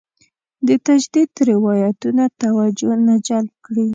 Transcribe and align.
د 0.67 0.69
تجدید 0.87 1.31
روایتونه 1.51 2.23
توجه 2.41 2.93
نه 3.07 3.15
جلب 3.27 3.53
کړې. 3.65 3.87